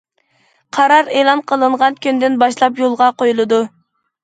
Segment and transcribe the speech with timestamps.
[0.77, 3.63] قارار ئېلان قىلىنغان كۈندىن باشلاپ يولغا قويۇلىدۇ.